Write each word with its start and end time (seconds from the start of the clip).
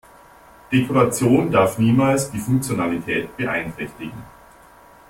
Dekoration 0.71 1.51
darf 1.51 1.77
niemals 1.77 2.31
die 2.31 2.39
Funktionalität 2.39 3.37
beeinträchtigen. 3.37 4.23